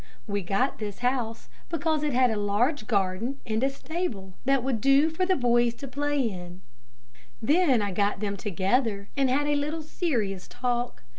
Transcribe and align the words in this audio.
We 0.25 0.41
got 0.41 0.79
this 0.79 0.97
house 1.05 1.47
because 1.69 2.01
it 2.01 2.11
had 2.13 2.31
a 2.31 2.35
large 2.35 2.87
garden, 2.87 3.37
and 3.45 3.61
a 3.63 3.69
stable 3.69 4.33
that 4.45 4.63
would 4.63 4.81
do 4.81 5.11
for 5.11 5.27
the 5.27 5.35
boys 5.35 5.75
to 5.75 5.87
play 5.87 6.27
in. 6.27 6.63
Then 7.39 7.83
I 7.83 7.91
got 7.91 8.19
them 8.19 8.35
together, 8.35 9.09
and 9.15 9.29
had 9.29 9.45
a 9.45 9.53
little 9.53 9.83
serious 9.83 10.47
talk. 10.47 11.03